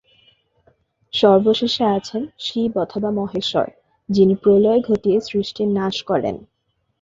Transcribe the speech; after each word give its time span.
সর্বশেষে 1.13 1.85
আছেন 1.97 2.21
শিব 2.39 2.71
অথবা 2.77 3.09
মহেশ্বর, 3.11 3.67
যিনি 4.09 4.33
প্রলয় 4.35 4.81
ঘটিয়ে 4.81 5.17
সৃষ্টির 5.21 5.69
নাশ 5.69 5.95
করেন। 6.03 6.35